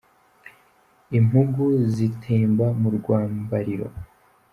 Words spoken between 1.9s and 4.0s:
zitemba mu rwambariro.